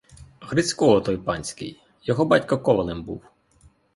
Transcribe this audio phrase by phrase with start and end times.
[0.41, 3.23] Грицько отой панський: його батько ковалем був.